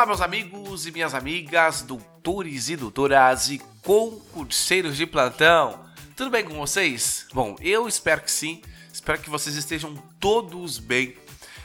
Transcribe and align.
Olá, 0.00 0.06
meus 0.06 0.22
amigos 0.22 0.86
e 0.86 0.92
minhas 0.92 1.12
amigas, 1.12 1.82
doutores 1.82 2.70
e 2.70 2.76
doutoras 2.76 3.50
e 3.50 3.58
concurseiros 3.82 4.96
de 4.96 5.04
plantão. 5.04 5.78
Tudo 6.16 6.30
bem 6.30 6.42
com 6.42 6.54
vocês? 6.54 7.26
Bom, 7.34 7.54
eu 7.60 7.86
espero 7.86 8.22
que 8.22 8.30
sim. 8.30 8.62
Espero 8.90 9.20
que 9.20 9.28
vocês 9.28 9.56
estejam 9.56 9.94
todos 10.18 10.78
bem. 10.78 11.14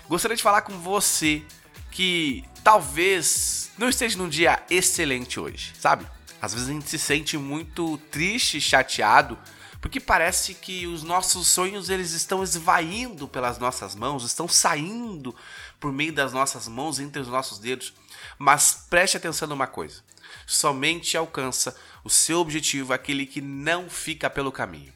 Gostaria 0.09 0.36
de 0.36 0.44
falar 0.44 0.63
com 0.63 0.77
você 0.77 1.44
que 1.90 2.44
talvez 2.62 3.71
não 3.77 3.88
esteja 3.88 4.18
num 4.18 4.27
dia 4.27 4.62
excelente 4.70 5.40
hoje, 5.40 5.72
sabe? 5.80 6.05
Às 6.41 6.54
vezes 6.54 6.67
a 6.67 6.73
gente 6.73 6.90
se 6.90 6.99
sente 6.99 7.38
muito 7.38 7.98
triste, 8.12 8.59
chateado, 8.59 9.40
porque 9.80 10.02
parece 10.02 10.55
que 10.55 10.86
os 10.88 11.04
nossos 11.04 11.48
sonhos 11.48 11.90
eles 11.90 12.12
estão 12.12 12.44
esvaindo 12.44 13.30
pelas 13.30 13.59
nossas 13.59 13.95
mãos, 13.95 14.26
estão 14.26 14.45
saindo 14.45 15.34
por 15.85 15.94
meio 15.94 16.12
das 16.12 16.34
nossas 16.34 16.67
mãos, 16.67 16.99
entre 16.99 17.21
os 17.21 17.27
nossos 17.27 17.59
dedos. 17.59 17.93
Mas 18.39 18.88
preste 18.89 19.17
atenção 19.17 19.48
numa 19.48 19.67
coisa: 19.67 20.02
somente 20.48 21.16
alcança 21.16 21.80
o 22.03 22.09
seu 22.09 22.39
objetivo 22.39 22.91
aquele 22.91 23.23
que 23.23 23.39
não 23.39 23.88
fica 23.88 24.27
pelo 24.27 24.52
caminho. 24.52 24.91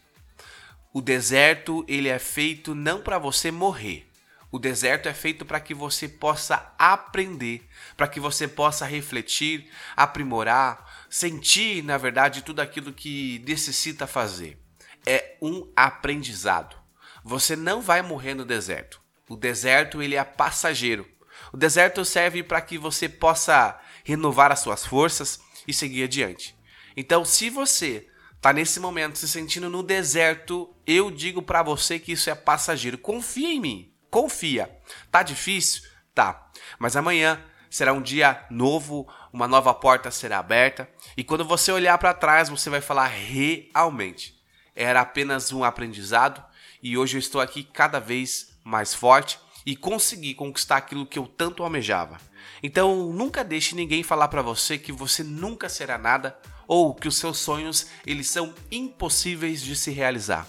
O 0.91 0.99
deserto 0.99 1.85
ele 1.88 2.09
é 2.09 2.17
feito 2.17 2.73
não 2.73 3.03
para 3.03 3.20
você 3.20 3.52
morrer. 3.52 4.09
O 4.52 4.57
deserto 4.57 5.07
é 5.07 5.13
feito 5.13 5.45
para 5.45 5.59
que 5.59 5.75
você 5.75 6.09
possa 6.09 6.73
aprender, 6.75 7.69
para 7.95 8.08
que 8.08 8.19
você 8.19 8.47
possa 8.47 8.83
refletir, 8.83 9.69
aprimorar, 9.95 11.05
sentir, 11.08 11.83
na 11.83 11.99
verdade, 11.99 12.41
tudo 12.41 12.61
aquilo 12.61 12.91
que 12.91 13.45
necessita 13.47 14.08
fazer. 14.08 14.59
É 15.05 15.38
um 15.39 15.71
aprendizado. 15.75 16.75
Você 17.23 17.55
não 17.55 17.80
vai 17.80 18.02
morrer 18.02 18.33
no 18.33 18.44
deserto. 18.44 18.98
O 19.29 19.38
deserto 19.38 20.01
ele 20.01 20.15
é 20.15 20.23
passageiro. 20.23 21.07
O 21.53 21.57
deserto 21.57 22.03
serve 22.03 22.43
para 22.43 22.59
que 22.59 22.77
você 22.77 23.08
possa 23.08 23.80
renovar 24.03 24.52
as 24.52 24.59
suas 24.59 24.86
forças 24.86 25.39
e 25.67 25.73
seguir 25.73 26.03
adiante. 26.03 26.58
Então, 26.97 27.23
se 27.23 27.49
você 27.49 28.09
está 28.36 28.52
nesse 28.52 28.80
momento 28.80 29.17
se 29.17 29.27
sentindo 29.27 29.69
no 29.69 29.83
deserto, 29.83 30.75
eu 30.86 31.11
digo 31.11 31.41
para 31.41 31.63
você 31.63 31.99
que 31.99 32.13
isso 32.13 32.30
é 32.30 32.36
passageiro. 32.36 32.97
Confia 32.97 33.53
em 33.53 33.59
mim. 33.59 33.94
Confia. 34.09 34.69
Tá 35.11 35.23
difícil? 35.23 35.83
Tá. 36.14 36.49
Mas 36.77 36.95
amanhã 36.95 37.41
será 37.69 37.93
um 37.93 38.02
dia 38.02 38.45
novo, 38.49 39.08
uma 39.31 39.47
nova 39.47 39.73
porta 39.73 40.09
será 40.09 40.39
aberta, 40.39 40.89
e 41.16 41.23
quando 41.23 41.45
você 41.45 41.71
olhar 41.71 41.95
para 41.99 42.16
trás, 42.16 42.49
você 42.49 42.67
vai 42.67 42.81
falar 42.81 43.05
realmente 43.05 44.39
era 44.80 45.02
apenas 45.02 45.52
um 45.52 45.66
aprendizado 45.66 46.41
e 46.81 46.97
hoje 46.97 47.17
eu 47.17 47.19
estou 47.19 47.41
aqui 47.41 47.64
cada 47.64 47.99
vez 47.99 48.48
mais 48.63 48.93
forte 48.93 49.39
e 49.65 49.75
consegui 49.75 50.33
conquistar 50.33 50.77
aquilo 50.77 51.05
que 51.05 51.19
eu 51.19 51.27
tanto 51.27 51.63
almejava. 51.63 52.19
Então, 52.61 53.11
nunca 53.13 53.43
deixe 53.43 53.75
ninguém 53.75 54.03
falar 54.03 54.27
para 54.27 54.41
você 54.41 54.77
que 54.77 54.91
você 54.91 55.23
nunca 55.23 55.69
será 55.69 55.97
nada 55.97 56.38
ou 56.67 56.93
que 56.93 57.07
os 57.07 57.17
seus 57.17 57.37
sonhos 57.37 57.87
eles 58.05 58.30
são 58.30 58.53
impossíveis 58.71 59.61
de 59.61 59.75
se 59.75 59.91
realizar. 59.91 60.47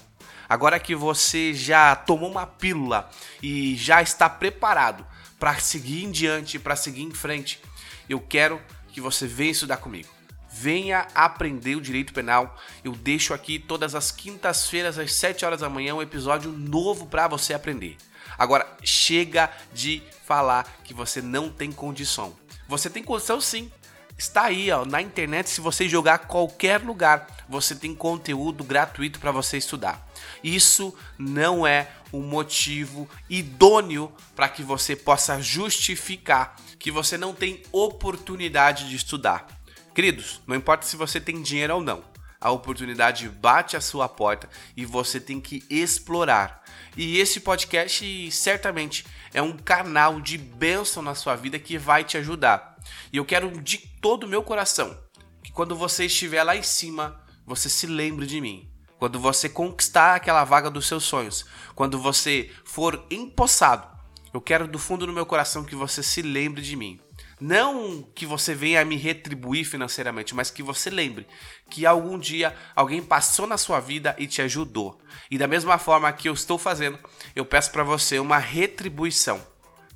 Agora 0.49 0.81
que 0.81 0.95
você 0.95 1.55
já 1.55 1.95
tomou 1.95 2.31
uma 2.31 2.47
pílula 2.47 3.09
e 3.43 3.77
já 3.77 4.03
está 4.03 4.29
preparado 4.29 5.07
para 5.39 5.59
seguir 5.59 6.05
em 6.05 6.11
diante, 6.11 6.59
para 6.59 6.77
seguir 6.77 7.03
em 7.03 7.13
frente, 7.13 7.61
eu 8.09 8.21
quero 8.21 8.61
que 8.89 9.01
você 9.01 9.27
estudar 9.27 9.77
comigo. 9.77 10.20
Venha 10.61 11.07
aprender 11.15 11.75
o 11.75 11.81
direito 11.81 12.13
penal. 12.13 12.55
Eu 12.85 12.93
deixo 12.93 13.33
aqui 13.33 13.59
todas 13.59 13.95
as 13.95 14.11
quintas-feiras 14.11 14.99
às 14.99 15.15
7 15.15 15.43
horas 15.47 15.61
da 15.61 15.71
manhã 15.71 15.95
um 15.95 16.03
episódio 16.03 16.53
novo 16.53 17.07
para 17.07 17.27
você 17.27 17.55
aprender. 17.55 17.97
Agora, 18.37 18.71
chega 18.85 19.51
de 19.73 20.03
falar 20.27 20.71
que 20.85 20.93
você 20.93 21.23
não 21.23 21.49
tem 21.49 21.73
condição. 21.73 22.37
Você 22.69 22.91
tem 22.91 23.03
condição 23.03 23.41
sim. 23.41 23.73
Está 24.19 24.43
aí, 24.45 24.71
ó, 24.71 24.85
na 24.85 25.01
internet, 25.01 25.49
se 25.49 25.63
você 25.63 25.89
jogar 25.89 26.19
qualquer 26.19 26.83
lugar, 26.83 27.27
você 27.49 27.75
tem 27.75 27.95
conteúdo 27.95 28.63
gratuito 28.63 29.19
para 29.19 29.33
você 29.33 29.57
estudar. 29.57 30.07
Isso 30.45 30.95
não 31.17 31.67
é 31.67 31.89
um 32.13 32.21
motivo 32.21 33.09
idôneo 33.31 34.13
para 34.37 34.47
que 34.47 34.63
você 34.63 34.95
possa 34.95 35.41
justificar 35.41 36.55
que 36.79 36.91
você 36.91 37.17
não 37.17 37.33
tem 37.35 37.63
oportunidade 37.73 38.91
de 38.91 38.97
estudar. 38.97 39.60
Queridos, 40.01 40.41
não 40.47 40.57
importa 40.57 40.87
se 40.87 40.97
você 40.97 41.21
tem 41.21 41.43
dinheiro 41.43 41.75
ou 41.75 41.83
não, 41.83 42.03
a 42.41 42.51
oportunidade 42.51 43.29
bate 43.29 43.77
à 43.77 43.83
sua 43.83 44.09
porta 44.09 44.49
e 44.75 44.87
você 44.87 45.21
tem 45.21 45.39
que 45.39 45.63
explorar. 45.69 46.65
E 46.97 47.19
esse 47.19 47.39
podcast 47.41 48.31
certamente 48.31 49.05
é 49.35 49.43
um 49.43 49.59
canal 49.59 50.19
de 50.19 50.39
bênção 50.39 51.03
na 51.03 51.15
sua 51.15 51.37
vida 51.37 51.59
que 51.59 51.77
vai 51.77 52.03
te 52.03 52.17
ajudar. 52.17 52.79
E 53.13 53.19
eu 53.19 53.27
quero 53.27 53.51
de 53.61 53.77
todo 53.77 54.25
o 54.25 54.27
meu 54.27 54.43
coração 54.43 54.99
que 55.43 55.53
quando 55.53 55.77
você 55.77 56.07
estiver 56.07 56.43
lá 56.45 56.57
em 56.57 56.63
cima, 56.63 57.23
você 57.45 57.69
se 57.69 57.87
lembre 57.87 58.25
de 58.25 58.41
mim. 58.41 58.73
Quando 58.99 59.21
você 59.21 59.51
conquistar 59.51 60.15
aquela 60.15 60.45
vaga 60.45 60.71
dos 60.71 60.89
seus 60.89 61.05
sonhos, 61.05 61.45
quando 61.75 62.01
você 62.01 62.51
for 62.65 63.05
empossado, 63.11 63.87
eu 64.33 64.41
quero 64.41 64.67
do 64.67 64.79
fundo 64.79 65.05
do 65.05 65.13
meu 65.13 65.27
coração 65.27 65.63
que 65.63 65.75
você 65.75 66.03
se 66.03 66.23
lembre 66.23 66.63
de 66.63 66.75
mim. 66.75 66.99
Não 67.41 68.03
que 68.15 68.27
você 68.27 68.55
venha 68.55 68.85
me 68.85 68.97
retribuir 68.97 69.65
financeiramente, 69.65 70.35
mas 70.35 70.51
que 70.51 70.63
você 70.63 70.91
lembre 70.91 71.27
que 71.71 71.87
algum 71.87 72.19
dia 72.19 72.55
alguém 72.77 73.03
passou 73.03 73.47
na 73.47 73.57
sua 73.57 73.81
vida 73.81 74.15
e 74.19 74.27
te 74.27 74.43
ajudou. 74.43 75.01
E 75.31 75.39
da 75.39 75.47
mesma 75.47 75.79
forma 75.79 76.13
que 76.13 76.29
eu 76.29 76.35
estou 76.35 76.59
fazendo, 76.59 76.99
eu 77.35 77.47
peço 77.47 77.71
para 77.73 77.83
você 77.83 78.19
uma 78.19 78.37
retribuição. 78.39 79.41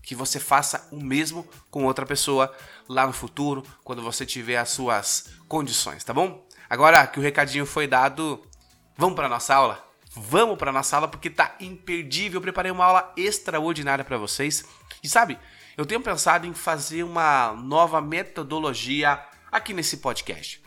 Que 0.02 0.14
você 0.14 0.40
faça 0.40 0.88
o 0.90 1.02
mesmo 1.02 1.46
com 1.70 1.84
outra 1.84 2.06
pessoa 2.06 2.54
lá 2.88 3.06
no 3.06 3.12
futuro, 3.12 3.62
quando 3.82 4.02
você 4.02 4.24
tiver 4.24 4.56
as 4.56 4.70
suas 4.70 5.30
condições, 5.48 6.04
tá 6.04 6.12
bom? 6.12 6.46
Agora 6.68 7.06
que 7.06 7.18
o 7.18 7.22
recadinho 7.22 7.64
foi 7.66 7.86
dado, 7.86 8.42
vamos 8.96 9.16
para 9.16 9.28
nossa 9.28 9.54
aula? 9.54 9.84
Vamos 10.16 10.56
para 10.56 10.72
nossa 10.72 10.96
aula 10.96 11.08
porque 11.08 11.28
tá 11.28 11.56
imperdível. 11.58 12.38
Eu 12.38 12.42
preparei 12.42 12.70
uma 12.70 12.84
aula 12.84 13.12
extraordinária 13.16 14.04
para 14.04 14.16
vocês. 14.16 14.64
E 15.02 15.08
sabe, 15.08 15.38
eu 15.76 15.84
tenho 15.84 16.00
pensado 16.00 16.46
em 16.46 16.54
fazer 16.54 17.02
uma 17.02 17.52
nova 17.52 18.00
metodologia 18.00 19.20
aqui 19.50 19.72
nesse 19.72 19.96
podcast. 19.98 20.62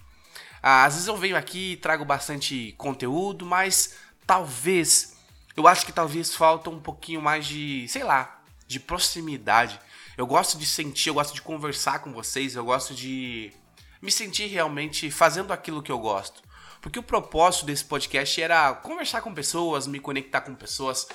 Ah, 0.61 0.85
às 0.85 0.95
vezes 0.95 1.07
eu 1.07 1.15
venho 1.15 1.37
aqui 1.37 1.73
e 1.73 1.77
trago 1.77 2.03
bastante 2.03 2.73
conteúdo, 2.77 3.45
mas 3.45 3.95
talvez, 4.25 5.15
eu 5.55 5.67
acho 5.67 5.85
que 5.85 5.91
talvez 5.91 6.35
falta 6.35 6.69
um 6.69 6.79
pouquinho 6.79 7.21
mais 7.21 7.45
de, 7.45 7.87
sei 7.87 8.03
lá, 8.03 8.41
de 8.67 8.79
proximidade. 8.79 9.79
Eu 10.17 10.27
gosto 10.27 10.57
de 10.57 10.65
sentir, 10.65 11.09
eu 11.09 11.13
gosto 11.13 11.33
de 11.33 11.41
conversar 11.41 11.99
com 11.99 12.11
vocês, 12.11 12.55
eu 12.55 12.65
gosto 12.65 12.93
de 12.93 13.53
me 14.01 14.11
sentir 14.11 14.47
realmente 14.47 15.09
fazendo 15.09 15.53
aquilo 15.53 15.81
que 15.81 15.91
eu 15.91 15.99
gosto. 15.99 16.41
Porque 16.81 16.99
o 16.99 17.03
propósito 17.03 17.65
desse 17.65 17.85
podcast 17.85 18.41
era 18.41 18.73
conversar 18.73 19.21
com 19.21 19.33
pessoas, 19.33 19.87
me 19.87 19.99
conectar 19.99 20.41
com 20.41 20.53
pessoas, 20.53 21.07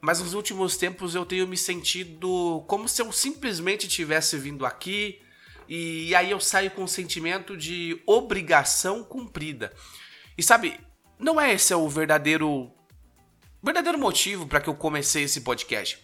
mas 0.00 0.20
nos 0.20 0.34
últimos 0.34 0.76
tempos 0.76 1.14
eu 1.14 1.26
tenho 1.26 1.46
me 1.46 1.56
sentido 1.56 2.64
como 2.66 2.88
se 2.88 3.02
eu 3.02 3.10
simplesmente 3.12 3.88
tivesse 3.88 4.36
vindo 4.38 4.64
aqui 4.64 5.20
e 5.68 6.14
aí 6.14 6.30
eu 6.30 6.40
saio 6.40 6.70
com 6.70 6.84
um 6.84 6.88
sentimento 6.88 7.56
de 7.56 8.00
obrigação 8.06 9.04
cumprida. 9.04 9.72
E 10.36 10.42
sabe, 10.42 10.78
não 11.18 11.40
é 11.40 11.52
esse 11.52 11.74
o 11.74 11.88
verdadeiro 11.88 12.72
verdadeiro 13.62 13.98
motivo 13.98 14.46
para 14.46 14.60
que 14.60 14.68
eu 14.68 14.74
comecei 14.74 15.24
esse 15.24 15.40
podcast. 15.40 15.98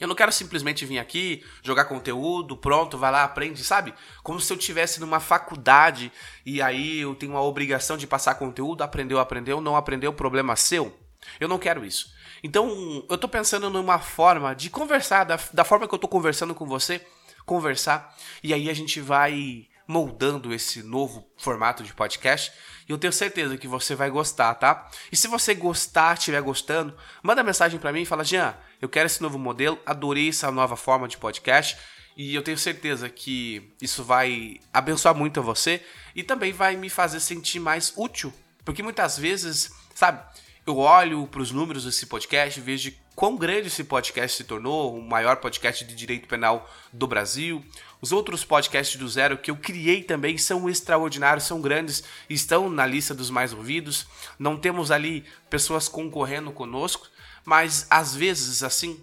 Eu 0.00 0.08
não 0.08 0.14
quero 0.14 0.32
simplesmente 0.32 0.86
vir 0.86 0.98
aqui, 0.98 1.44
jogar 1.62 1.84
conteúdo, 1.84 2.56
pronto, 2.56 2.96
vai 2.96 3.12
lá, 3.12 3.22
aprende, 3.22 3.62
sabe? 3.62 3.92
Como 4.22 4.40
se 4.40 4.50
eu 4.50 4.56
tivesse 4.56 4.98
numa 4.98 5.20
faculdade 5.20 6.10
e 6.44 6.62
aí 6.62 7.00
eu 7.00 7.14
tenho 7.14 7.36
a 7.36 7.42
obrigação 7.42 7.98
de 7.98 8.06
passar 8.06 8.36
conteúdo, 8.36 8.82
aprendeu, 8.82 9.20
aprendeu, 9.20 9.60
não 9.60 9.76
aprendeu, 9.76 10.10
problema 10.10 10.56
seu. 10.56 10.98
Eu 11.38 11.48
não 11.48 11.58
quero 11.58 11.84
isso. 11.84 12.12
Então, 12.42 13.04
eu 13.08 13.18
tô 13.18 13.28
pensando 13.28 13.68
numa 13.68 13.98
forma 13.98 14.54
de 14.54 14.70
conversar, 14.70 15.24
da, 15.24 15.38
da 15.52 15.64
forma 15.64 15.86
que 15.86 15.94
eu 15.94 15.98
tô 15.98 16.08
conversando 16.08 16.54
com 16.54 16.66
você, 16.66 17.04
conversar, 17.44 18.16
e 18.42 18.54
aí 18.54 18.70
a 18.70 18.74
gente 18.74 19.00
vai 19.00 19.68
moldando 19.86 20.54
esse 20.54 20.84
novo 20.84 21.28
formato 21.36 21.82
de 21.82 21.92
podcast. 21.92 22.52
E 22.88 22.92
eu 22.92 22.98
tenho 22.98 23.12
certeza 23.12 23.56
que 23.58 23.66
você 23.66 23.94
vai 23.94 24.08
gostar, 24.08 24.54
tá? 24.54 24.88
E 25.10 25.16
se 25.16 25.26
você 25.26 25.52
gostar, 25.52 26.16
estiver 26.16 26.40
gostando, 26.40 26.96
manda 27.22 27.42
mensagem 27.42 27.78
para 27.78 27.92
mim 27.92 28.02
e 28.02 28.06
fala: 28.06 28.24
Jean, 28.24 28.54
eu 28.80 28.88
quero 28.88 29.06
esse 29.06 29.20
novo 29.20 29.38
modelo, 29.38 29.78
adorei 29.84 30.28
essa 30.28 30.50
nova 30.50 30.76
forma 30.76 31.08
de 31.08 31.18
podcast. 31.18 31.76
E 32.16 32.34
eu 32.34 32.42
tenho 32.42 32.58
certeza 32.58 33.08
que 33.08 33.72
isso 33.80 34.04
vai 34.04 34.60
abençoar 34.72 35.14
muito 35.14 35.40
a 35.40 35.42
você 35.42 35.82
e 36.14 36.22
também 36.22 36.52
vai 36.52 36.76
me 36.76 36.90
fazer 36.90 37.18
sentir 37.18 37.58
mais 37.58 37.92
útil. 37.96 38.32
Porque 38.64 38.82
muitas 38.82 39.18
vezes, 39.18 39.72
sabe, 39.94 40.22
eu 40.66 40.78
olho 40.78 41.26
para 41.26 41.40
os 41.40 41.50
números 41.50 41.84
desse 41.84 42.06
podcast 42.06 42.60
vejo 42.60 42.92
quão 43.14 43.36
grande 43.36 43.68
esse 43.68 43.84
podcast 43.84 44.36
se 44.36 44.44
tornou, 44.44 44.96
o 44.96 45.02
maior 45.02 45.36
podcast 45.36 45.84
de 45.84 45.94
direito 45.94 46.28
penal 46.28 46.70
do 46.92 47.06
Brasil. 47.06 47.64
Os 48.00 48.12
outros 48.12 48.44
podcasts 48.44 48.98
do 48.98 49.08
Zero 49.08 49.36
que 49.36 49.50
eu 49.50 49.56
criei 49.56 50.02
também 50.02 50.38
são 50.38 50.70
extraordinários, 50.70 51.44
são 51.44 51.60
grandes, 51.60 52.02
estão 52.28 52.70
na 52.70 52.86
lista 52.86 53.14
dos 53.14 53.28
mais 53.28 53.52
ouvidos. 53.52 54.06
Não 54.38 54.56
temos 54.56 54.90
ali 54.90 55.24
pessoas 55.50 55.88
concorrendo 55.88 56.50
conosco, 56.50 57.08
mas 57.44 57.86
às 57.90 58.14
vezes 58.14 58.62
assim 58.62 59.02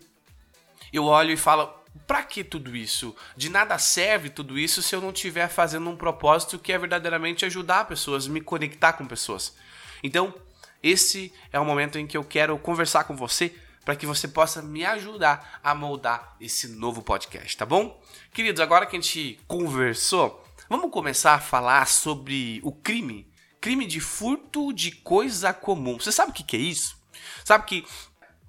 eu 0.91 1.03
olho 1.05 1.31
e 1.31 1.37
falo, 1.37 1.71
Para 2.07 2.23
que 2.23 2.43
tudo 2.43 2.75
isso? 2.75 3.15
De 3.35 3.49
nada 3.49 3.77
serve 3.77 4.29
tudo 4.29 4.57
isso 4.57 4.81
se 4.81 4.95
eu 4.95 5.01
não 5.01 5.11
estiver 5.11 5.47
fazendo 5.47 5.89
um 5.89 5.95
propósito 5.95 6.57
que 6.57 6.71
é 6.71 6.77
verdadeiramente 6.77 7.45
ajudar 7.45 7.87
pessoas, 7.87 8.27
me 8.27 8.41
conectar 8.41 8.93
com 8.93 9.05
pessoas. 9.05 9.55
Então, 10.01 10.33
esse 10.87 11.33
é 11.51 11.59
o 11.59 11.65
momento 11.65 11.97
em 11.97 12.07
que 12.07 12.17
eu 12.17 12.23
quero 12.23 12.57
conversar 12.57 13.03
com 13.03 13.15
você 13.15 13.53
para 13.83 13.95
que 13.95 14.05
você 14.05 14.27
possa 14.27 14.61
me 14.61 14.85
ajudar 14.85 15.59
a 15.63 15.73
moldar 15.73 16.35
esse 16.41 16.67
novo 16.67 17.01
podcast, 17.01 17.55
tá 17.55 17.65
bom? 17.65 18.01
Queridos, 18.33 18.59
agora 18.59 18.85
que 18.85 18.97
a 18.97 18.99
gente 18.99 19.39
conversou, 19.47 20.43
vamos 20.69 20.91
começar 20.91 21.35
a 21.35 21.39
falar 21.39 21.87
sobre 21.87 22.59
o 22.63 22.71
crime. 22.71 23.31
Crime 23.61 23.85
de 23.85 23.99
furto 23.99 24.73
de 24.73 24.91
coisa 24.91 25.53
comum. 25.53 25.97
Você 25.97 26.11
sabe 26.11 26.31
o 26.31 26.33
que 26.33 26.55
é 26.55 26.59
isso? 26.59 26.97
Sabe 27.45 27.65
que 27.65 27.85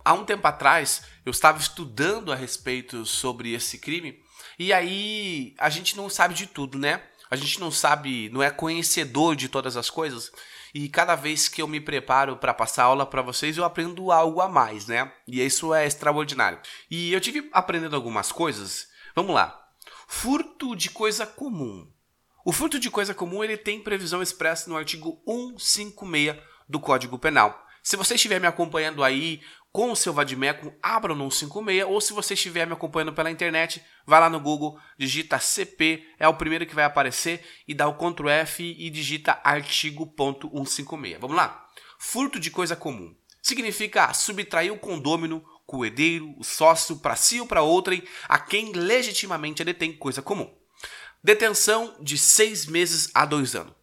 há 0.05 0.13
um 0.13 0.25
tempo 0.25 0.47
atrás 0.47 1.03
eu 1.25 1.31
estava 1.31 1.59
estudando 1.59 2.33
a 2.33 2.37
respeito 2.37 3.07
sobre 3.07 3.53
esse 3.55 3.79
crime 3.79 4.21
e 4.59 4.73
aí 4.73 5.55
a 5.57 5.71
gente 5.71 5.97
não 5.97 6.11
sabe 6.11 6.35
de 6.35 6.47
tudo, 6.47 6.79
né? 6.79 7.01
A 7.31 7.37
gente 7.37 7.61
não 7.61 7.71
sabe, 7.71 8.29
não 8.31 8.43
é 8.43 8.51
conhecedor 8.51 9.37
de 9.37 9.49
todas 9.49 9.77
as 9.77 9.89
coisas. 9.89 10.33
E 10.75 10.89
cada 10.89 11.15
vez 11.15 11.49
que 11.49 11.63
eu 11.63 11.69
me 11.69 11.81
preparo 11.81 12.37
para 12.37 12.55
passar 12.55 12.85
aula 12.85 13.07
para 13.07 13.23
vocês, 13.23 13.57
eu 13.57 13.65
aprendo 13.65 14.13
algo 14.13 14.41
a 14.41 14.49
mais, 14.49 14.87
né? 14.87 15.13
E 15.27 15.45
isso 15.45 15.73
é 15.75 15.87
extraordinário. 15.87 16.59
E 16.91 17.13
eu 17.13 17.21
tive 17.21 17.49
aprendendo 17.53 17.97
algumas 17.97 18.31
coisas. 18.33 18.89
Vamos 19.15 19.35
lá. 19.35 19.69
Furto 20.07 20.77
de 20.77 20.91
coisa 20.91 21.27
comum. 21.27 21.91
O 22.45 22.53
furto 22.53 22.79
de 22.79 22.91
coisa 22.91 23.13
comum 23.13 23.45
ele 23.45 23.57
tem 23.57 23.81
previsão 23.81 24.23
expressa 24.23 24.71
no 24.71 24.77
artigo 24.77 25.23
156 25.27 26.37
do 26.69 26.81
Código 26.81 27.19
Penal. 27.19 27.67
Se 27.83 27.97
você 27.97 28.15
estiver 28.15 28.41
me 28.41 28.47
acompanhando 28.47 29.03
aí 29.03 29.41
com 29.73 29.93
o 29.93 29.97
seu 29.97 30.13
Vadimeco, 30.13 30.73
abra 30.83 31.15
no 31.15 31.31
156, 31.31 31.85
ou 31.85 32.01
se 32.01 32.13
você 32.13 32.35
estiver 32.35 32.67
me 32.67 32.73
acompanhando 32.73 33.13
pela 33.13 33.31
internet, 33.31 33.83
vai 34.07 34.21
lá 34.21 34.31
no 34.31 34.41
Google, 34.41 34.79
digita 34.99 35.39
CP, 35.39 36.05
é 36.19 36.27
o 36.27 36.35
primeiro 36.35 36.67
que 36.67 36.75
vai 36.75 36.85
aparecer, 36.85 37.45
e 37.67 37.75
dá 37.75 37.87
o 37.87 37.95
Ctrl 37.95 38.29
F 38.29 38.77
e 38.79 38.91
digita 38.91 39.41
artigo.156. 39.45 41.19
Vamos 41.21 41.37
lá? 41.37 41.67
Furto 41.99 42.41
de 42.41 42.51
coisa 42.51 42.75
comum. 42.75 43.15
Significa 43.43 44.13
subtrair 44.13 44.73
o 44.73 44.79
condômino, 44.79 45.45
o 45.67 45.85
herdeiro, 45.85 46.35
o 46.39 46.45
sócio, 46.45 46.97
para 46.97 47.15
si 47.15 47.41
ou 47.41 47.47
para 47.47 47.63
outrem, 47.63 48.03
a 48.29 48.39
quem 48.39 48.73
legitimamente 48.73 49.63
detém 49.63 49.93
coisa 49.93 50.23
comum. 50.23 50.53
Detenção 51.23 51.97
de 52.01 52.17
seis 52.17 52.67
meses 52.67 53.11
a 53.15 53.27
dois 53.27 53.55
anos. 53.55 53.75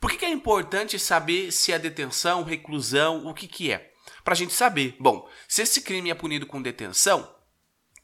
Por 0.00 0.10
que, 0.10 0.18
que 0.18 0.24
é 0.24 0.30
importante 0.30 0.98
saber 0.98 1.52
se 1.52 1.72
é 1.72 1.78
detenção, 1.78 2.42
reclusão, 2.42 3.26
o 3.26 3.34
que, 3.34 3.46
que 3.46 3.70
é? 3.70 3.91
Para 4.24 4.34
a 4.34 4.36
gente 4.36 4.52
saber. 4.52 4.96
Bom, 4.98 5.28
se 5.48 5.62
esse 5.62 5.82
crime 5.82 6.10
é 6.10 6.14
punido 6.14 6.46
com 6.46 6.62
detenção, 6.62 7.34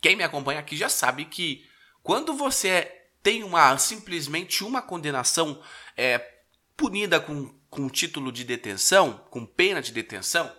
quem 0.00 0.16
me 0.16 0.22
acompanha 0.22 0.60
aqui 0.60 0.76
já 0.76 0.88
sabe 0.88 1.24
que 1.24 1.66
quando 2.02 2.34
você 2.34 2.92
tem 3.22 3.42
uma 3.42 3.76
simplesmente 3.78 4.64
uma 4.64 4.80
condenação 4.80 5.60
é, 5.96 6.18
punida 6.76 7.20
com, 7.20 7.52
com 7.68 7.88
título 7.88 8.32
de 8.32 8.44
detenção, 8.44 9.24
com 9.30 9.44
pena 9.44 9.82
de 9.82 9.92
detenção, 9.92 10.50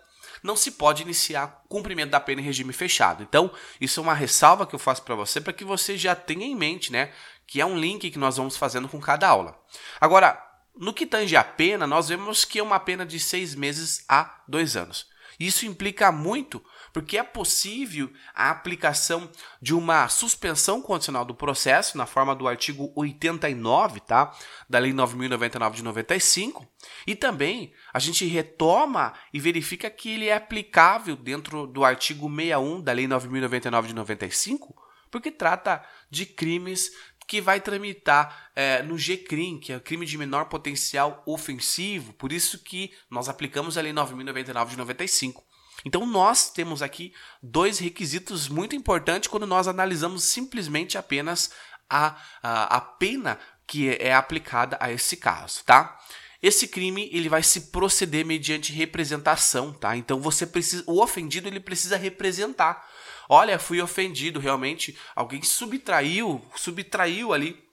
não 0.44 0.56
se 0.56 0.71
pode 0.71 1.01
iniciar 1.01 1.63
cumprimento 1.67 2.11
da 2.11 2.19
pena 2.19 2.41
em 2.41 2.44
regime 2.44 2.73
fechado. 2.73 3.23
Então, 3.23 3.51
isso 3.79 4.00
é 4.00 4.03
uma 4.03 4.13
ressalva 4.13 4.65
que 4.65 4.75
eu 4.75 4.79
faço 4.79 5.03
para 5.03 5.15
você 5.15 5.41
para 5.41 5.53
que 5.53 5.65
você 5.65 5.97
já 5.97 6.15
tenha 6.15 6.45
em 6.45 6.56
mente, 6.56 6.91
né, 6.91 7.11
que 7.47 7.59
é 7.59 7.65
um 7.65 7.77
link 7.77 8.09
que 8.11 8.19
nós 8.19 8.38
vamos 8.38 8.56
fazendo 8.56 8.88
com 8.88 9.00
cada 9.00 9.27
aula. 9.27 9.59
Agora, 10.00 10.41
no 10.75 10.94
que 10.94 11.06
tange 11.06 11.35
a 11.35 11.44
pena, 11.44 11.85
nós 11.85 12.09
vemos 12.09 12.45
que 12.45 12.59
é 12.59 12.63
uma 12.63 12.79
pena 12.79 13.06
de 13.06 13.19
seis 13.19 13.56
meses 13.56 14.06
a 14.07 14.41
dois 14.47 14.77
anos. 14.77 15.08
Isso 15.39 15.65
implica 15.65 16.12
muito, 16.12 16.62
porque 16.91 17.18
é 17.18 17.24
possível 17.24 18.12
a 18.36 18.50
aplicação 18.50 19.31
de 19.62 19.74
uma 19.74 20.09
suspensão 20.09 20.81
condicional 20.81 21.24
do 21.24 21.33
processo, 21.33 21.97
na 21.97 22.06
forma 22.06 22.36
do 22.36 22.47
artigo 22.47 22.91
89, 22.94 24.01
tá? 24.01 24.36
Da 24.69 24.80
Lei 24.80 24.91
9.099 24.91 25.75
de 25.75 25.83
95, 25.83 26.68
e 27.07 27.15
também 27.15 27.74
a 27.94 28.00
gente 28.00 28.25
retoma 28.25 29.13
e 29.33 29.39
verifica 29.39 29.89
que 29.89 30.12
ele 30.12 30.27
é 30.27 30.36
aplicável 30.36 31.15
dentro 31.15 31.65
do 31.65 31.85
artigo 31.85 32.30
61 32.30 32.81
da 32.81 32.92
Lei 32.92 33.07
9.099 33.07 33.88
de 33.88 33.95
95, 33.95 34.75
porque 35.09 35.31
trata 35.31 35.83
de 36.09 36.25
crimes 36.25 36.92
que 37.29 37.39
vai 37.39 37.61
tramitar 37.61 38.49
é, 38.55 38.81
no 38.81 38.97
GCRIM, 38.97 39.59
que 39.59 39.71
é 39.71 39.77
o 39.77 39.81
crime 39.81 40.03
de 40.03 40.17
menor 40.17 40.45
potencial 40.45 41.21
ofensivo, 41.27 42.11
por 42.13 42.33
isso 42.33 42.63
que 42.63 42.91
nós 43.07 43.29
aplicamos 43.29 43.77
a 43.77 43.81
Lei 43.81 43.93
9.099 43.93 44.69
de 44.69 44.77
95. 44.77 45.45
Então 45.85 46.07
nós 46.07 46.49
temos 46.49 46.81
aqui 46.81 47.13
dois 47.41 47.77
requisitos 47.77 48.49
muito 48.49 48.75
importantes 48.75 49.29
quando 49.29 49.45
nós 49.45 49.67
analisamos 49.67 50.23
simplesmente 50.23 50.97
apenas 50.97 51.51
a, 51.87 52.19
a, 52.41 52.77
a 52.77 52.81
pena 52.81 53.39
que 53.67 53.89
é 53.91 54.11
aplicada 54.11 54.75
a 54.79 54.91
esse 54.91 55.15
caso, 55.15 55.63
tá? 55.63 55.99
Esse 56.41 56.67
crime 56.67 57.09
ele 57.13 57.29
vai 57.29 57.43
se 57.43 57.69
proceder 57.69 58.25
mediante 58.25 58.73
representação, 58.73 59.71
tá? 59.71 59.95
Então 59.95 60.19
você 60.19 60.47
precisa, 60.47 60.83
o 60.87 60.99
ofendido 60.99 61.47
ele 61.47 61.59
precisa 61.59 61.95
representar 61.95 62.89
olha, 63.29 63.59
fui 63.59 63.79
ofendido, 63.79 64.39
realmente 64.39 64.97
alguém 65.15 65.43
subtraiu, 65.43 66.43
subtraiu 66.55 67.31
ali 67.31 67.63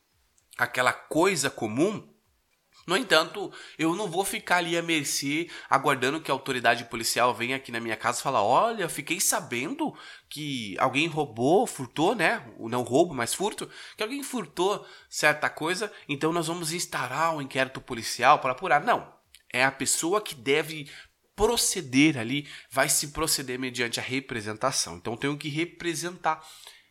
aquela 0.56 0.93
coisa 0.93 1.50
comum. 1.50 2.14
No 2.87 2.97
entanto, 2.97 3.53
eu 3.76 3.97
não 3.97 4.06
vou 4.06 4.25
ficar 4.25 4.58
ali 4.58 4.79
à 4.79 4.82
mercê, 4.82 5.50
aguardando 5.69 6.20
que 6.20 6.31
a 6.31 6.35
autoridade 6.35 6.85
policial 6.85 7.35
venha 7.35 7.56
aqui 7.56 7.73
na 7.73 7.81
minha 7.81 7.97
casa 7.97 8.20
e 8.20 8.23
fale: 8.23 8.37
Olha, 8.37 8.88
fiquei 8.88 9.19
sabendo 9.19 9.93
que 10.29 10.76
alguém 10.79 11.08
roubou, 11.08 11.67
furtou, 11.67 12.14
né? 12.14 12.47
Não 12.61 12.82
roubo, 12.82 13.12
mas 13.12 13.35
furto, 13.35 13.69
que 13.97 14.05
alguém 14.05 14.23
furtou 14.23 14.87
certa 15.11 15.50
coisa, 15.50 15.93
então 16.09 16.32
nós 16.32 16.47
vamos 16.47 16.73
instaurar 16.73 17.35
um 17.35 17.43
inquérito 17.43 17.81
policial 17.81 18.38
para 18.38 18.52
apurar. 18.52 18.85
Não. 18.85 19.17
É 19.52 19.64
a 19.64 19.73
pessoa 19.73 20.20
que 20.20 20.35
deve 20.35 20.91
proceder 21.37 22.19
ali, 22.19 22.49
vai 22.71 22.88
se 22.88 23.09
proceder 23.09 23.59
mediante 23.59 24.00
a 24.00 24.03
representação. 24.03 24.97
Então, 24.97 25.17
tenho 25.17 25.37
que 25.37 25.49
representar 25.49 26.43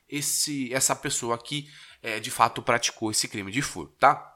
esse, 0.08 0.72
essa 0.74 0.96
pessoa 0.96 1.38
que 1.38 1.68
é, 2.02 2.20
de 2.20 2.30
fato 2.30 2.62
praticou 2.62 3.10
esse 3.10 3.28
crime 3.28 3.52
de 3.52 3.62
furto, 3.62 3.96
tá? 3.98 4.34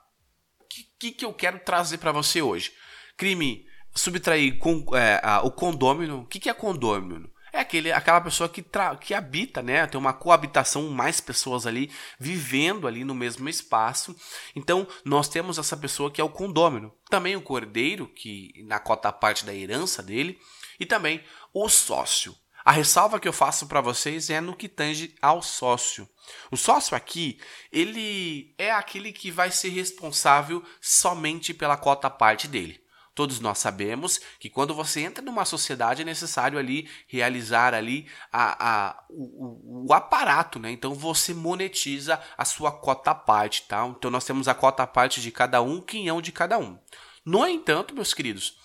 O 0.59 0.65
que, 0.65 0.83
que, 0.99 1.11
que 1.11 1.25
eu 1.25 1.33
quero 1.33 1.59
trazer 1.59 1.99
para 1.99 2.11
você 2.11 2.41
hoje? 2.41 2.73
Crime 3.15 3.67
subtrair 3.95 4.57
com, 4.57 4.83
é, 4.95 5.21
a, 5.23 5.41
o 5.41 5.51
condômino. 5.51 6.21
O 6.21 6.25
que, 6.25 6.39
que 6.39 6.49
é 6.49 6.53
condômino? 6.53 7.31
É 7.51 7.59
aquele, 7.59 7.91
aquela 7.91 8.21
pessoa 8.21 8.47
que, 8.47 8.61
tra, 8.61 8.95
que 8.95 9.13
habita, 9.13 9.61
né? 9.61 9.85
Tem 9.87 9.99
uma 9.99 10.13
coabitação, 10.13 10.89
mais 10.89 11.19
pessoas 11.19 11.65
ali 11.65 11.91
vivendo 12.19 12.87
ali 12.87 13.03
no 13.03 13.15
mesmo 13.15 13.49
espaço. 13.49 14.15
Então, 14.55 14.87
nós 15.03 15.27
temos 15.27 15.57
essa 15.57 15.75
pessoa 15.75 16.11
que 16.11 16.21
é 16.21 16.23
o 16.23 16.29
condômino. 16.29 16.93
Também 17.09 17.35
o 17.35 17.41
cordeiro, 17.41 18.07
que 18.07 18.53
na 18.65 18.79
cota 18.79 19.11
parte 19.11 19.45
da 19.45 19.53
herança 19.53 20.03
dele. 20.03 20.39
E 20.79 20.85
também 20.85 21.23
o 21.53 21.67
sócio. 21.67 22.35
A 22.63 22.71
ressalva 22.71 23.19
que 23.19 23.27
eu 23.27 23.33
faço 23.33 23.67
para 23.67 23.81
vocês 23.81 24.29
é 24.29 24.39
no 24.39 24.55
que 24.55 24.67
tange 24.67 25.15
ao 25.21 25.41
sócio. 25.41 26.07
O 26.51 26.57
sócio 26.57 26.95
aqui, 26.95 27.39
ele 27.71 28.53
é 28.57 28.71
aquele 28.71 29.11
que 29.11 29.31
vai 29.31 29.49
ser 29.49 29.69
responsável 29.69 30.63
somente 30.79 31.53
pela 31.53 31.77
cota 31.77 32.09
parte 32.09 32.47
dele. 32.47 32.79
Todos 33.19 33.41
nós 33.41 33.57
sabemos 33.57 34.21
que 34.39 34.49
quando 34.49 34.73
você 34.73 35.01
entra 35.01 35.21
numa 35.21 35.43
sociedade 35.43 36.03
é 36.03 36.05
necessário 36.05 36.57
ali 36.57 36.89
realizar 37.05 37.73
ali 37.73 38.07
a, 38.31 38.69
a, 38.69 39.03
o, 39.09 39.87
o, 39.89 39.93
aparato, 39.93 40.57
né? 40.57 40.71
Então 40.71 40.93
você 40.93 41.33
monetiza 41.33 42.17
a 42.37 42.45
sua 42.45 42.71
cota 42.71 43.13
parte, 43.13 43.63
tá? 43.63 43.85
Então 43.85 44.09
nós 44.09 44.23
temos 44.23 44.47
a 44.47 44.53
cota 44.53 44.87
parte 44.87 45.19
de 45.19 45.31
cada 45.31 45.61
um, 45.61 45.81
quinhão 45.81 46.21
de 46.21 46.31
cada 46.31 46.57
um. 46.57 46.79
No 47.25 47.45
entanto, 47.45 47.93
meus 47.93 48.13
queridos, 48.13 48.57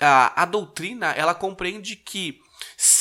a, 0.00 0.40
a 0.40 0.46
doutrina 0.46 1.10
ela 1.10 1.34
compreende 1.34 1.94
que 1.94 2.40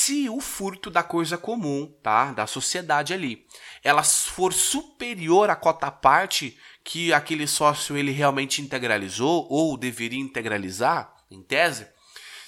se 0.03 0.27
o 0.27 0.39
furto 0.39 0.89
da 0.89 1.03
coisa 1.03 1.38
comum, 1.38 1.86
tá, 2.01 2.31
da 2.31 2.48
sociedade 2.48 3.13
ali, 3.13 3.46
ela 3.84 4.03
for 4.03 4.51
superior 4.51 5.48
à 5.51 5.55
cota 5.55 5.91
parte 5.91 6.58
que 6.84 7.13
aquele 7.13 7.46
sócio 7.46 7.96
ele 7.96 8.10
realmente 8.10 8.63
integralizou 8.63 9.46
ou 9.48 9.77
deveria 9.77 10.20
integralizar, 10.20 11.15
em 11.29 11.43
tese, 11.43 11.88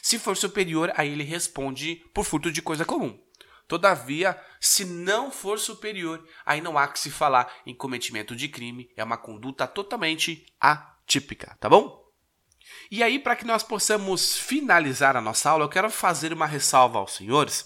se 0.02 0.18
for 0.18 0.36
superior, 0.36 0.92
aí 0.96 1.12
ele 1.12 1.24
responde 1.24 2.04
por 2.12 2.26
furto 2.26 2.52
de 2.52 2.60
coisa 2.60 2.84
comum. 2.84 3.22
Todavia, 3.68 4.36
se 4.60 4.84
não 4.84 5.30
for 5.30 5.60
superior, 5.60 6.28
aí 6.44 6.60
não 6.60 6.76
há 6.76 6.88
que 6.88 7.00
se 7.00 7.12
falar 7.12 7.54
em 7.68 7.76
cometimento 7.76 8.36
de 8.36 8.48
crime, 8.48 8.90
é 8.98 9.04
uma 9.04 9.16
conduta 9.16 9.68
totalmente 9.68 10.44
atípica, 10.60 11.56
tá 11.60 11.70
bom? 11.70 12.03
E 12.92 13.02
aí, 13.04 13.20
para 13.20 13.36
que 13.36 13.46
nós 13.46 13.64
possamos 13.64 14.38
finalizar 14.38 15.16
a 15.16 15.22
nossa 15.22 15.50
aula, 15.50 15.66
eu 15.66 15.70
quero 15.70 15.90
fazer 15.90 16.34
uma 16.34 16.46
ressalva 16.46 17.00
aos 17.00 17.14
senhores 17.14 17.66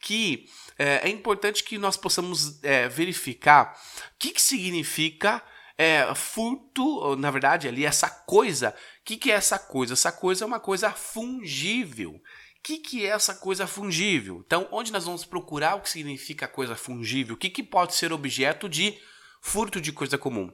que 0.00 0.46
é, 0.78 1.08
é 1.08 1.08
importante 1.08 1.64
que 1.64 1.78
nós 1.78 1.96
possamos 1.96 2.62
é, 2.62 2.88
verificar 2.88 3.74
o 4.14 4.18
que, 4.18 4.32
que 4.32 4.42
significa 4.42 5.42
é, 5.78 6.14
furto, 6.14 7.16
na 7.16 7.30
verdade, 7.30 7.68
ali, 7.68 7.86
essa 7.86 8.08
coisa. 8.08 8.74
O 9.00 9.04
que, 9.04 9.16
que 9.16 9.30
é 9.30 9.34
essa 9.34 9.58
coisa? 9.58 9.94
Essa 9.94 10.12
coisa 10.12 10.44
é 10.44 10.46
uma 10.46 10.60
coisa 10.60 10.90
fungível 10.90 12.20
que, 12.64 12.78
que 12.78 13.04
é 13.04 13.10
essa 13.10 13.34
coisa 13.34 13.66
fungível? 13.66 14.42
Então, 14.44 14.66
onde 14.72 14.90
nós 14.90 15.04
vamos 15.04 15.26
procurar 15.26 15.74
o 15.74 15.82
que 15.82 15.90
significa 15.90 16.48
coisa 16.48 16.74
fungível? 16.74 17.34
O 17.34 17.38
que, 17.38 17.50
que 17.50 17.62
pode 17.62 17.94
ser 17.94 18.10
objeto 18.10 18.70
de 18.70 18.98
furto 19.42 19.78
de 19.78 19.92
coisa 19.92 20.16
comum? 20.16 20.50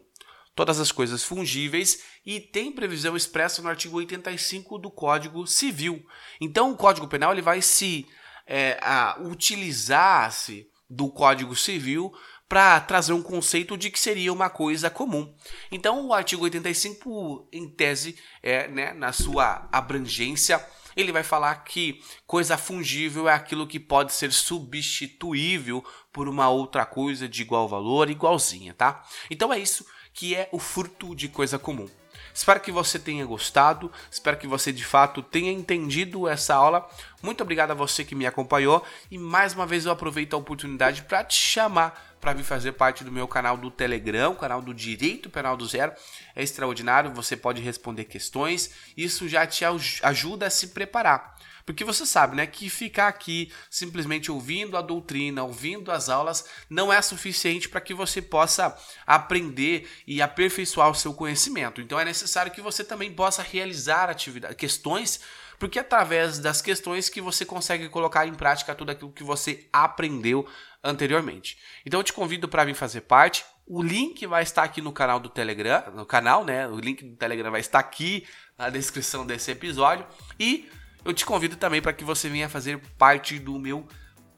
Todas 0.60 0.78
as 0.78 0.92
coisas 0.92 1.24
fungíveis 1.24 2.02
e 2.22 2.38
tem 2.38 2.70
previsão 2.70 3.16
expressa 3.16 3.62
no 3.62 3.70
artigo 3.70 3.96
85 3.96 4.76
do 4.76 4.90
Código 4.90 5.46
Civil. 5.46 6.04
Então, 6.38 6.70
o 6.70 6.76
Código 6.76 7.08
Penal 7.08 7.32
ele 7.32 7.40
vai 7.40 7.62
se 7.62 8.06
é, 8.46 8.78
utilizar-se 9.22 10.68
do 10.86 11.08
Código 11.08 11.56
Civil 11.56 12.12
para 12.46 12.78
trazer 12.78 13.14
um 13.14 13.22
conceito 13.22 13.74
de 13.74 13.88
que 13.88 13.98
seria 13.98 14.30
uma 14.30 14.50
coisa 14.50 14.90
comum. 14.90 15.34
Então, 15.72 16.08
o 16.08 16.12
artigo 16.12 16.44
85, 16.44 17.48
em 17.50 17.66
tese, 17.66 18.18
é, 18.42 18.68
né, 18.68 18.92
na 18.92 19.14
sua 19.14 19.66
abrangência, 19.72 20.62
ele 20.94 21.10
vai 21.10 21.22
falar 21.22 21.54
que 21.64 22.02
coisa 22.26 22.58
fungível 22.58 23.26
é 23.26 23.32
aquilo 23.32 23.66
que 23.66 23.80
pode 23.80 24.12
ser 24.12 24.30
substituível 24.30 25.82
por 26.12 26.28
uma 26.28 26.50
outra 26.50 26.84
coisa 26.84 27.26
de 27.26 27.40
igual 27.40 27.66
valor, 27.66 28.10
igualzinha, 28.10 28.74
tá? 28.74 29.02
Então 29.30 29.50
é 29.50 29.58
isso 29.58 29.86
que 30.12 30.34
é 30.34 30.48
o 30.52 30.58
furto 30.58 31.14
de 31.14 31.28
coisa 31.28 31.58
comum. 31.58 31.88
Espero 32.32 32.60
que 32.60 32.70
você 32.70 32.98
tenha 32.98 33.24
gostado, 33.26 33.90
espero 34.10 34.36
que 34.36 34.46
você 34.46 34.72
de 34.72 34.84
fato 34.84 35.22
tenha 35.22 35.50
entendido 35.50 36.28
essa 36.28 36.54
aula. 36.54 36.88
Muito 37.22 37.42
obrigado 37.42 37.72
a 37.72 37.74
você 37.74 38.04
que 38.04 38.14
me 38.14 38.26
acompanhou 38.26 38.84
e 39.10 39.18
mais 39.18 39.52
uma 39.52 39.66
vez 39.66 39.84
eu 39.84 39.92
aproveito 39.92 40.34
a 40.34 40.38
oportunidade 40.38 41.02
para 41.02 41.24
te 41.24 41.34
chamar 41.34 42.08
para 42.20 42.34
vir 42.34 42.44
fazer 42.44 42.72
parte 42.72 43.02
do 43.02 43.10
meu 43.10 43.26
canal 43.26 43.56
do 43.56 43.70
Telegram, 43.70 44.34
canal 44.34 44.60
do 44.60 44.74
Direito 44.74 45.30
Penal 45.30 45.56
do 45.56 45.66
Zero. 45.66 45.92
É 46.36 46.42
extraordinário, 46.42 47.14
você 47.14 47.36
pode 47.36 47.62
responder 47.62 48.04
questões, 48.04 48.70
isso 48.96 49.28
já 49.28 49.46
te 49.46 49.64
ajuda 50.02 50.46
a 50.46 50.50
se 50.50 50.68
preparar. 50.68 51.34
Porque 51.70 51.84
você 51.84 52.04
sabe, 52.04 52.34
né, 52.34 52.46
que 52.48 52.68
ficar 52.68 53.06
aqui 53.06 53.52
simplesmente 53.70 54.30
ouvindo 54.30 54.76
a 54.76 54.82
doutrina, 54.82 55.44
ouvindo 55.44 55.92
as 55.92 56.08
aulas, 56.08 56.44
não 56.68 56.92
é 56.92 57.00
suficiente 57.00 57.68
para 57.68 57.80
que 57.80 57.94
você 57.94 58.20
possa 58.20 58.76
aprender 59.06 59.88
e 60.04 60.20
aperfeiçoar 60.20 60.90
o 60.90 60.96
seu 60.96 61.14
conhecimento. 61.14 61.80
Então 61.80 62.00
é 62.00 62.04
necessário 62.04 62.50
que 62.50 62.60
você 62.60 62.82
também 62.82 63.12
possa 63.12 63.40
realizar 63.40 64.10
atividades, 64.10 64.56
questões, 64.56 65.20
porque 65.60 65.78
é 65.78 65.82
através 65.82 66.40
das 66.40 66.60
questões 66.60 67.08
que 67.08 67.20
você 67.20 67.44
consegue 67.44 67.88
colocar 67.88 68.26
em 68.26 68.34
prática 68.34 68.74
tudo 68.74 68.90
aquilo 68.90 69.12
que 69.12 69.22
você 69.22 69.68
aprendeu 69.72 70.48
anteriormente. 70.82 71.56
Então 71.86 72.00
eu 72.00 72.04
te 72.04 72.12
convido 72.12 72.48
para 72.48 72.64
vir 72.64 72.74
fazer 72.74 73.02
parte. 73.02 73.44
O 73.64 73.80
link 73.80 74.26
vai 74.26 74.42
estar 74.42 74.64
aqui 74.64 74.82
no 74.82 74.90
canal 74.90 75.20
do 75.20 75.28
Telegram, 75.28 75.92
no 75.94 76.04
canal, 76.04 76.44
né? 76.44 76.66
O 76.66 76.80
link 76.80 77.04
do 77.04 77.14
Telegram 77.14 77.52
vai 77.52 77.60
estar 77.60 77.78
aqui 77.78 78.26
na 78.58 78.68
descrição 78.68 79.24
desse 79.24 79.52
episódio 79.52 80.04
e 80.38 80.68
eu 81.04 81.12
te 81.12 81.24
convido 81.24 81.56
também 81.56 81.80
para 81.80 81.92
que 81.92 82.04
você 82.04 82.28
venha 82.28 82.48
fazer 82.48 82.80
parte 82.98 83.38
do 83.38 83.58
meu 83.58 83.86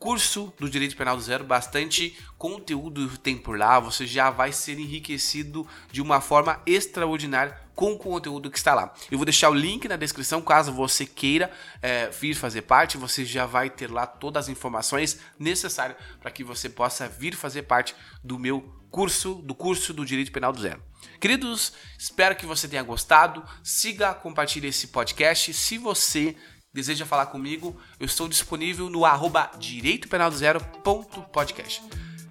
curso 0.02 0.52
do 0.58 0.68
Direito 0.68 0.96
Penal 0.96 1.16
do 1.16 1.22
Zero, 1.22 1.44
bastante 1.44 2.18
conteúdo 2.36 3.16
tem 3.18 3.38
por 3.38 3.56
lá, 3.56 3.78
você 3.78 4.04
já 4.04 4.30
vai 4.30 4.50
ser 4.50 4.76
enriquecido 4.80 5.64
de 5.92 6.02
uma 6.02 6.20
forma 6.20 6.60
extraordinária 6.66 7.56
com 7.72 7.92
o 7.92 7.98
conteúdo 7.98 8.50
que 8.50 8.58
está 8.58 8.74
lá. 8.74 8.92
Eu 9.08 9.16
vou 9.16 9.24
deixar 9.24 9.48
o 9.48 9.54
link 9.54 9.86
na 9.86 9.96
descrição, 9.96 10.42
caso 10.42 10.72
você 10.72 11.06
queira 11.06 11.52
é, 11.80 12.10
vir 12.10 12.34
fazer 12.34 12.62
parte, 12.62 12.98
você 12.98 13.24
já 13.24 13.46
vai 13.46 13.70
ter 13.70 13.92
lá 13.92 14.04
todas 14.04 14.46
as 14.46 14.48
informações 14.48 15.20
necessárias 15.38 15.96
para 16.20 16.32
que 16.32 16.42
você 16.42 16.68
possa 16.68 17.08
vir 17.08 17.36
fazer 17.36 17.62
parte 17.62 17.94
do 18.24 18.40
meu 18.40 18.60
curso, 18.90 19.34
do 19.36 19.54
curso 19.54 19.92
do 19.92 20.04
Direito 20.04 20.32
Penal 20.32 20.52
do 20.52 20.60
Zero. 20.60 20.82
Queridos, 21.20 21.72
espero 21.96 22.34
que 22.34 22.44
você 22.44 22.66
tenha 22.66 22.82
gostado. 22.82 23.44
Siga, 23.62 24.12
compartilhe 24.12 24.66
esse 24.66 24.88
podcast. 24.88 25.54
Se 25.54 25.78
você 25.78 26.36
deseja 26.72 27.04
falar 27.04 27.26
comigo, 27.26 27.76
eu 28.00 28.06
estou 28.06 28.26
disponível 28.28 28.88
no 28.88 29.04
arroba 29.04 29.50
direitopenaldozero.podcast. 29.58 31.82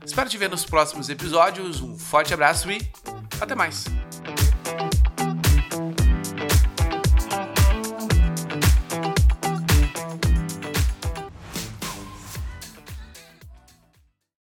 Espero 0.05 0.29
te 0.29 0.38
ver 0.38 0.50
nos 0.50 0.63
próximos 0.65 1.10
episódios. 1.10 1.81
Um 1.81 1.98
forte 1.98 2.33
abraço 2.33 2.71
e 2.71 2.79
até 3.39 3.55
mais! 3.55 3.86